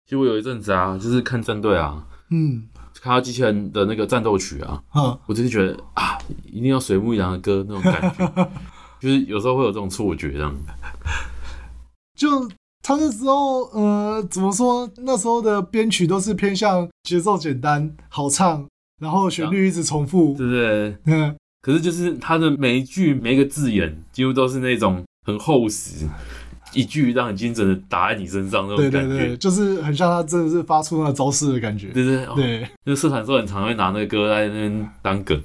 [0.07, 2.67] 其实我有一阵子啊，就是看战队啊，嗯，
[3.03, 6.17] 看到机器人的那个战斗曲啊，嗯，我就是觉得啊，
[6.47, 8.51] 一定要水木一郎的歌那种感觉，
[8.99, 10.57] 就是有时候会有这种错觉，这样。
[12.17, 12.49] 就
[12.83, 14.91] 他那时候，呃，怎么说？
[15.05, 18.67] 那时候的编曲都是偏向节奏简单、好唱，
[18.99, 20.97] 然后旋律一直重复，对不对？
[21.05, 21.37] 嗯。
[21.67, 26.07] 可是就是他的每一句每一个字眼，几乎都是那种很厚实，
[26.73, 29.09] 一句让很精准的打在你身上那种感觉。
[29.09, 31.89] 对对对，就是很像他真的是发出那个招式的感觉。
[31.89, 35.43] 对对对，对那个社团时候很常会拿那个歌在那边当梗，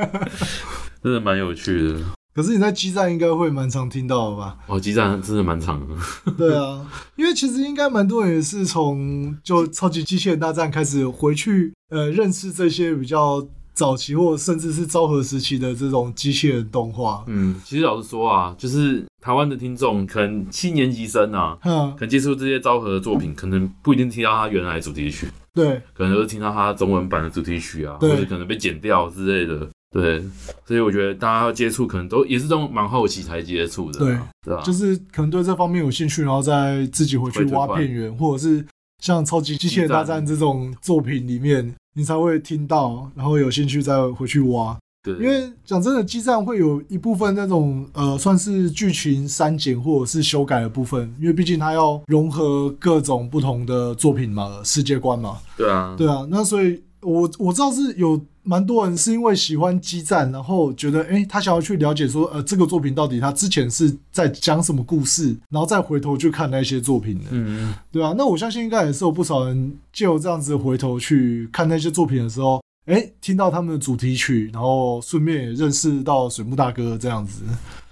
[1.04, 2.00] 真的蛮有趣的。
[2.32, 4.56] 可是你在激战应该会蛮常听到的吧？
[4.68, 5.94] 哦，激战真的蛮长的。
[6.38, 13.46] 对啊，因为其实应该蛮多人也是从就超级机器人大战开始回去，呃，认识这些比较。
[13.74, 28.10] 早期或甚至是昭和时期的这种机器人动画，嗯，其实老实说啊，就是台湾的听众可能七年级生啊，嗯，可能接触这些昭和的作品，可能不一定听到他原来的主题曲，对，可能都是听到他中文版的主题曲啊，对。
[28.10, 30.22] 或者可能被剪掉之类的，对，
[30.66, 34.62] 所以我觉得大家要接触，可能都也是这种蛮好奇才接触的，对，对啊？
[34.62, 38.64] 就是可能对这方面有兴趣，然后再自己回去挖片源，或者是
[39.02, 41.74] 像超级机器人大战这种作品里面。
[41.94, 44.76] 你才会听到，然后有兴趣再回去挖。
[45.02, 55.38] 对，因为讲真的，基站会有一部分那种呃，算是剧情删减或者是修改的部分，因为毕竟它要融合各种不同的作品嘛，世界观嘛。
[55.56, 56.26] 对啊，对啊。
[56.30, 67.24] 那所以我我知道是有蛮多人是因为喜欢激战，然后觉得哎、欸，他想要去了解说呃，这个作品到底他之前是在讲什么故事，然后再回头去看那些作品的。
[67.30, 68.14] 嗯嗯，对啊。
[68.16, 72.60] 那我相信应该也是有不少人借由这样子回头去看那些作品的时候。
[72.86, 77.44] 哎、欸，听到他们的主题曲，然后顺便也认识到水木大哥这样子。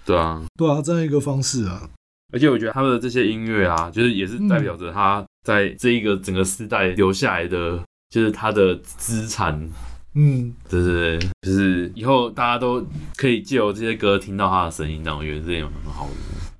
[0.05, 1.88] 对啊，对啊，这样一个方式啊。
[2.32, 7.80] 而且我觉得他们的这些音乐啊，就是也是代表着他在这一个整个时代留下来的，
[8.11, 9.70] 就是他的资产。
[10.15, 12.85] 嗯，对对对，就是以后大家都
[13.17, 16.13] 可以借由这些歌听到他的声音，那我觉得这也蛮好的。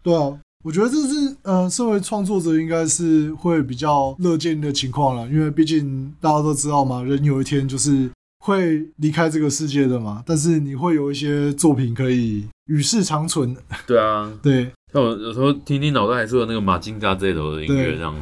[0.03, 0.39] 对啊。
[0.65, 8.11] 我觉得这是呃，身为创作者应该是会比较乐见的情况了，因为毕竟大家都知道嘛，人有一天就是
[8.45, 10.21] 会离开这个世界的嘛。
[10.27, 13.57] 但是你会有一些作品可以与世长存。
[13.87, 14.65] 对啊， 对。
[14.93, 18.13] 像我有时候听听脑袋还是有那个马金嘎这头的音乐，这样。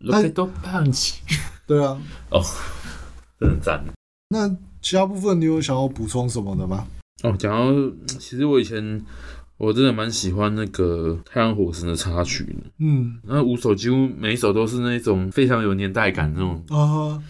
[0.00, 1.20] 对，都胖起。
[1.68, 1.96] 对啊。
[2.30, 2.42] 哦，
[3.38, 3.82] 真的赞。
[4.28, 4.48] 那
[4.80, 6.86] 其他部分你有想要补充什么的吗？
[7.22, 9.04] 哦，讲到其实我以前。
[9.58, 16.76] 我真的蛮喜欢那个《太阳火神》的插曲的，嗯，那五首几乎每一首都是那种非常有年代感那种啊，
[17.16, 17.24] 嗯、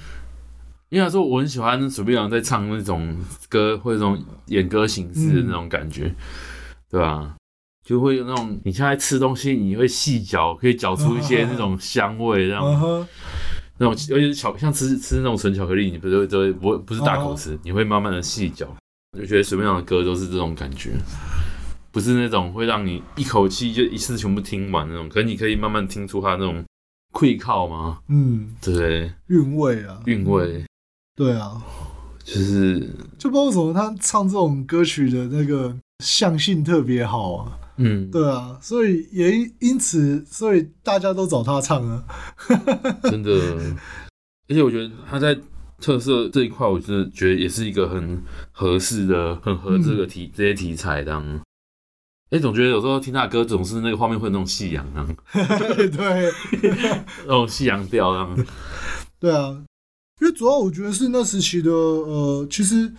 [0.88, 3.16] 因为他说我很喜欢水木一郎在唱那种
[3.48, 6.16] 歌或者那种演歌形式的那种感觉，嗯、
[6.90, 7.36] 对吧？
[7.84, 13.06] 就会有那种你现在吃东西，你会细嚼，可以嚼出一些那种香味，这样，嗯、
[13.78, 18.66] 那种尤其是巧像吃吃那种纯巧克力，你不是会都会不不是大口吃，嗯、你会慢慢的细嚼，
[19.18, 20.92] 就觉得水木一郎的歌都是这种感觉。
[21.92, 26.62] 不是那种会让你一口气就一次全部听完那种，可是你可以慢慢听出它那种
[27.14, 28.00] 溃靠吗？
[28.08, 30.62] 嗯，对，韵味啊，韵味，
[31.14, 31.62] 对啊，
[32.22, 32.80] 就是
[33.18, 35.74] 就不知道为什么他唱这种歌曲的那个
[36.04, 42.04] 象性特别好啊，嗯，对啊，所以也因此，所以大家都找他唱啊，
[43.04, 43.30] 真的，
[44.48, 45.38] 而且我觉得他在
[45.80, 51.22] 特色这一块，我真的觉得也是一个很合适的、很合这个题、嗯、这些题材的。
[52.30, 56.32] 哎，总觉得有时候听他的歌，总是那个画面会那种夕阳啊， 对，
[57.24, 58.34] 那种夕阳调啊，
[59.20, 59.62] 对啊，
[60.20, 62.92] 因为主要我觉得是那时期的呃，其实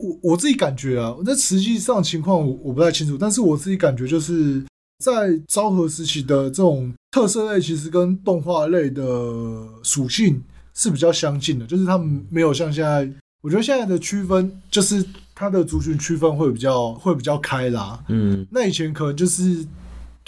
[0.00, 4.64] 我我自己感觉啊，那实际上情况我我不太清楚，但是我自己感觉就是
[5.04, 9.02] 在昭和时期的这种特色类，其实跟动画类的
[9.82, 10.42] 属性
[10.74, 13.08] 是比较相近的，就是他们没有像现在，
[13.42, 15.04] 我觉得现在的区分就是。
[15.32, 19.64] 它的族群区分会比较会比较开啦，嗯，那以前可能就是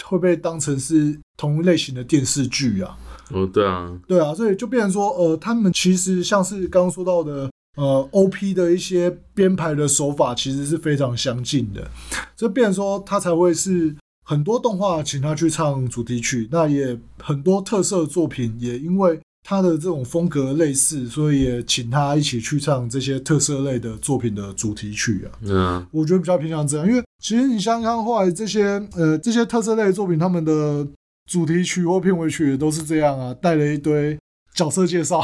[0.02, 2.96] 会被当成是同一类型的电视剧啊，
[3.30, 11.90] 哦，对啊，对啊，所以就变成说，呃，他们其实像是刚刚说到的，呃，OP 的一些编排的手法其实是非常相近的，
[12.36, 13.94] 所以变成说他才会是
[14.24, 19.20] 很多动画请他去唱主题曲，那也很多特色作品也因为。
[19.44, 25.28] 他的这种风格类似，所以也请他一起去唱这些特色类的作品的主题曲啊。
[25.42, 30.86] 嗯，我觉得比较偏向这样，因为其实你想想看，后来这些呃这些特色类的作品，他们的
[31.28, 34.16] 主题曲或片尾曲也都是这样啊，带了一堆
[34.54, 35.20] 角色介绍，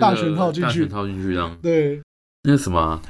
[0.00, 1.56] 大全套进去，大全套进去这样。
[1.62, 2.00] 对，
[2.44, 3.00] 那什么，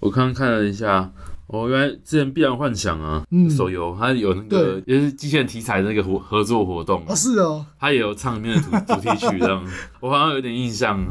[0.00, 1.12] 我刚刚看了一下，
[1.48, 3.48] 哦，原来之前《必然幻想》啊，嗯。
[3.50, 9.64] 手游它有那个也是机器人题材的那个合合作活动啊，是哦，它也有唱里面的主 主题曲这样，
[10.00, 11.04] 我好像有点印象，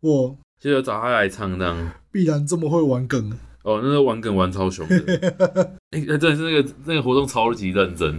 [0.00, 1.90] 我就有找他来唱这样。
[2.10, 3.30] 必然这么会玩梗，
[3.62, 4.96] 哦，那个玩梗玩超凶的，
[5.92, 8.18] 哎、欸，真的是那个那个活动超级认真。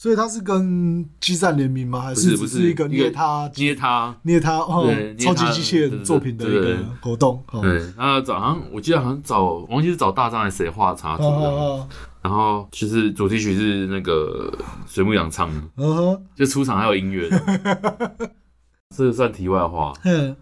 [0.00, 2.00] 所以他是跟机战联名吗？
[2.00, 7.42] 还是只是一个捏他捏他捏他哦对超级机器人作品的一个活动？
[7.60, 11.88] 对，那早上我记得好像找我忘记是找大张还是谁画插图的，
[12.22, 18.30] 然后就是主题曲是那个水木阳唱的，就出场还有音乐的。
[18.96, 19.92] 这个算题外话，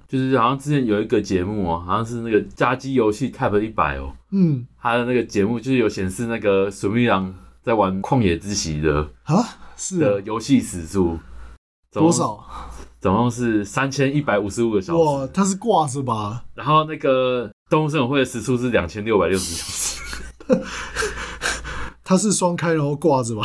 [0.06, 7.34] 就是好像之前有一个节目哦，好像是那个加机游戏 TOP 一百哦，嗯，他的那个节目就是有显示那个水木阳。
[7.66, 9.44] 在玩旷野之息的啊，
[9.76, 11.18] 是的游戏时数
[11.90, 12.38] 多少？
[13.00, 15.02] 总共是三千一百五十五个小时。
[15.02, 16.44] 哇，他是挂是吧？
[16.54, 20.00] 然后那个动物森友会的时数是两千六百六十小时。
[22.04, 23.42] 他是双开然后挂着吧？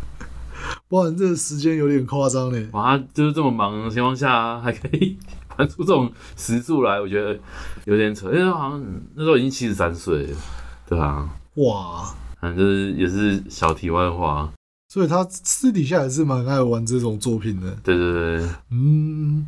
[0.88, 2.66] 哇，你这个时间有点夸张嘞！
[2.72, 5.18] 哇，就是这么忙的情况下还可以
[5.58, 7.38] 玩出这种时数来，我觉得
[7.84, 8.32] 有点扯。
[8.32, 8.82] 因为好像
[9.14, 10.36] 那时候已经七十三岁了，
[10.88, 12.14] 对啊，哇。
[12.44, 14.52] 反正也是小题外话，
[14.90, 17.74] 所以他私底下也是蛮爱玩这种作品的。
[17.82, 19.46] 对对对，嗯，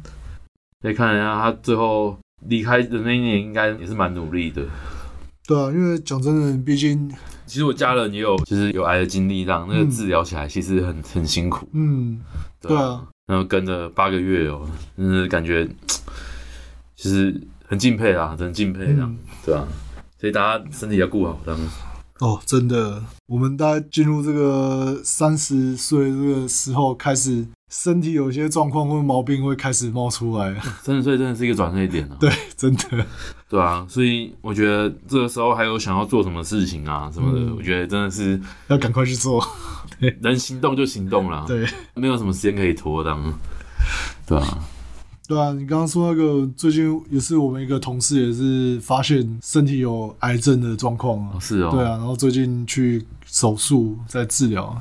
[0.81, 2.19] 可以看一下他最后
[2.49, 4.63] 离开的那一年，应该也是蛮努力的。
[5.47, 7.13] 对啊，因为讲真的，毕竟
[7.45, 11.69] 其实我家人也有，就是有癌的经历，让那个治疗起来其实很很辛苦。
[11.75, 12.19] 嗯，
[12.63, 14.67] 对啊，然后跟着八个月哦，
[14.97, 15.69] 嗯，感觉
[16.95, 19.69] 其实很敬佩啦，很敬佩这样，对啊，
[20.19, 21.61] 所以大家身体要顾好，这样。
[22.19, 30.55] 哦，真的，我们大概进入这个三十岁这个时候，开始身体有些状况或毛病会开始冒出来。
[30.83, 32.17] 三十岁真的是一个转折点啊！
[32.19, 33.07] 对，真的，
[33.51, 39.47] 对啊，所以我觉得这个时候还有想要做什么事情啊什么的，嗯、我觉得真的是要赶快去做，
[40.01, 41.45] 对，能行动就行动啦。
[41.47, 43.23] 对，没有什么时间可以拖当，
[44.27, 44.59] 对啊。
[45.29, 54.81] 对啊，你刚刚说那个最近也是我们一个同事也是发现身体有癌症的状况啊，是哦，对啊，然后最近去手术在治疗，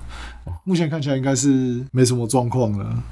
[0.64, 3.04] 目前看起来应该是没什么状况了，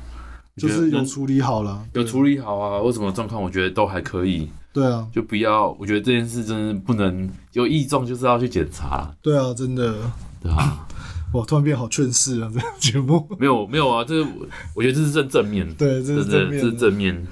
[0.58, 9.96] 就是有处理好了，有处理好啊，或什么状况我觉得都还可以，对啊，就不要，我觉得这件事真的不能有异状，就是要去检查，对啊，真的，
[10.42, 10.86] 对啊。
[11.34, 12.50] 哇，突然变好劝世啊！
[12.54, 13.28] 这个节目。
[13.40, 14.28] 没有没有啊，这个
[14.76, 17.28] 我觉得这是正正面， 对，这是正面，这是正面，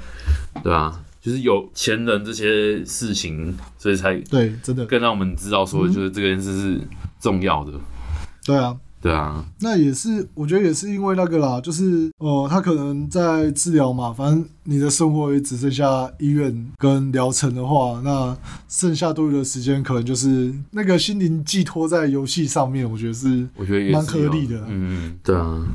[0.63, 4.85] 对啊，就是有前人这些事情，所以才对，真的。
[4.85, 6.81] 更让我们知道说，就是这件事是
[7.19, 7.73] 重要的，
[8.45, 8.75] 对啊。
[9.01, 18.37] 对啊，那也是，我觉得也是因为那个啦，就是呃，他可能在治疗嘛，反正你的生活也只剩下医院跟疗程的话，那
[18.69, 25.65] 剩下多余的时间可能就是那个心灵寄托在游戏上面，我觉得是，我觉得也蛮合理的，嗯，对啊，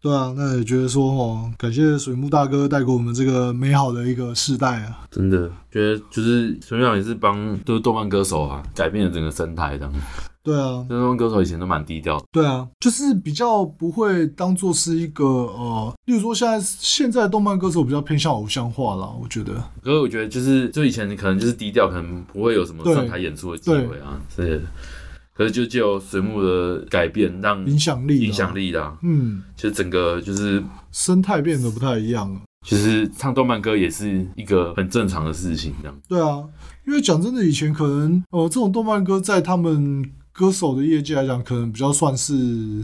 [0.00, 9.92] 对啊，那也觉得说哦，感谢水木大哥带给我们这个美好的一个世代啊，真的觉得就是水木也是帮就是动漫歌手啊改变了整个生态这样。
[10.46, 12.24] 对啊，这种歌手以前都蛮低调。
[12.30, 19.54] 对啊，就是比较不会当做是一个呃，例如说现在现在动漫歌手比较偏向偶像化啦，我觉得。
[19.82, 24.62] 可是我觉得就是就以前你可能就是低调，可能不会有什么上台演出的机会啊之类的。
[25.34, 32.40] 可是就借由水木的改变，让影响力影响力啦，嗯，其实整个就是生态变得不太一样了。
[32.64, 35.98] 其实唱动漫歌也是一个很正常的事情，这样。
[36.08, 36.44] 对啊，
[36.86, 40.08] 因为讲真的，以前可能呃这种动漫歌在他们。
[40.36, 42.34] 歌手的业界来讲，可能比较算是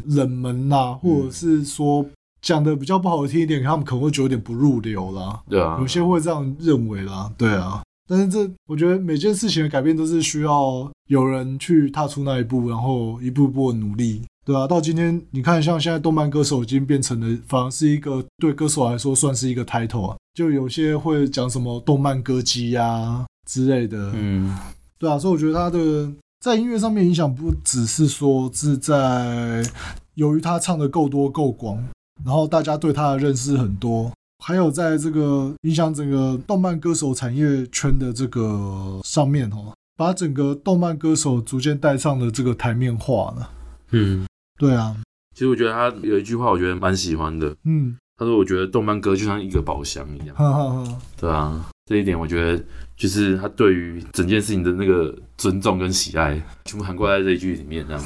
[0.06, 2.04] 冷门啦，或者是说
[2.40, 5.42] 讲的比较不好听一点，他们可能会觉得有点不入流啦。
[5.50, 7.30] 对啊，有些会这样认为啦。
[7.36, 14.22] 对啊，但是这我觉得每件事情的改变都是需要有人去踏出那一步，然后一步一步的努力。
[14.46, 20.16] 对啊，到今天你看，像现在动漫歌手已经变成了，反而是一个对歌手来说算是一个 title 啊。
[20.34, 24.10] 就有些会讲什么动漫歌姬呀之类的。
[24.14, 24.56] 嗯，
[24.98, 26.10] 对啊，所以我觉得他的。
[26.42, 29.62] 在音乐上面影响不只是说是在
[30.14, 31.76] 由于他唱的够多够广，
[32.24, 34.10] 然后大家对他的认识很多，
[34.44, 43.50] 还有在这个影响整个动漫歌手产业圈的这个上面哦，把整个动漫歌手逐渐带上了这个台面化了。
[43.92, 44.26] 嗯，
[44.58, 44.96] 对啊。
[45.36, 47.54] 其实我觉得他有一句话，我觉得蛮喜欢的。
[47.64, 50.98] 嗯，他说：“我觉得动漫歌就像一个宝箱一样。”哈哈哈。
[51.16, 52.64] 对啊，这一点我觉得。
[52.94, 58.04] 就是他对于整件事情的那个尊重跟喜爱，全部涵盖在这一句里面，这样。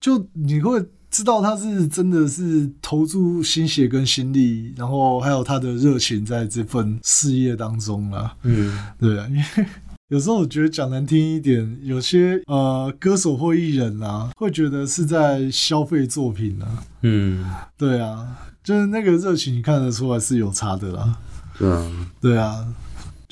[0.00, 8.36] 就你会知道他是真的是投注心血跟心力，然后还有他的热情在这份事业当中了。
[8.42, 9.66] 嗯， 对啊，因为
[10.10, 16.84] 有时候我觉得讲难听一点，有些呃歌手或艺人啊，会觉得是在消费作品啊。
[17.00, 17.46] 嗯，
[17.78, 21.16] 对啊，就是那个热情，你看得出来是有差的啦。
[21.58, 22.66] 对啊，对啊，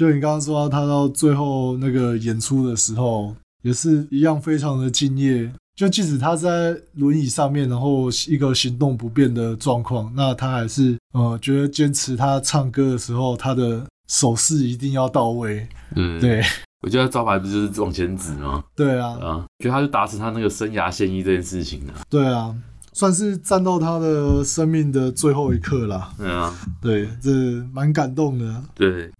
[0.00, 5.52] 就你刚刚说他到最后那个演出的时候，也是一样非常的敬业。
[5.76, 15.68] 就即使他在轮椅上面，然后一个行动不便的状况，那他还是呃觉得坚持他唱歌的时候，他的手势一定要到位。
[15.94, 16.42] 嗯，对，
[16.80, 18.64] 我觉得招牌不就是往前指吗？
[18.74, 21.92] 对啊，啊，觉得他就达成他那个生涯现役这件事情了。
[22.08, 22.56] 对啊，
[22.94, 26.10] 算是站到他的生命的最后一刻了。
[26.16, 27.30] 对啊，对，这
[27.74, 28.64] 蛮感动的。
[28.74, 29.10] 对。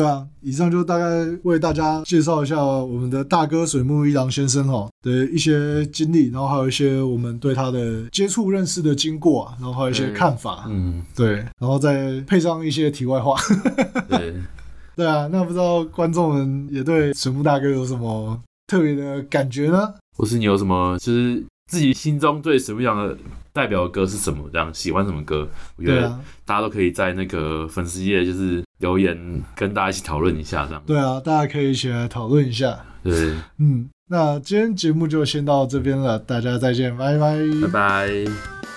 [0.00, 1.04] 对啊，以上就大概
[1.42, 13.36] 为大家介绍一下我们的大哥水木一郎先生哈的一些经历，然后还有一些我们对他的接触认识的经过啊，然后还有一些看法，嗯，对，然后再配上一些题外话。
[14.08, 14.34] 对，
[14.96, 19.92] 对啊，那不知道观众们也对水木大哥有什么特别的感觉呢？
[20.16, 23.14] 或是你有什么就是自己心中对水木一郎的
[23.52, 24.48] 代表的歌是什么？
[24.50, 25.46] 这样喜欢什么歌？
[25.76, 26.08] 我觉得
[26.46, 28.64] 大家都可以在那个粉丝页就是。
[28.80, 29.16] 留言
[29.54, 30.82] 跟大家一起讨论一下，这样。
[30.86, 32.78] 对啊，大家可以一起来讨论一下。
[33.02, 38.69] 对，嗯，那今天节目就先到这边了，大家再见，拜拜，拜拜。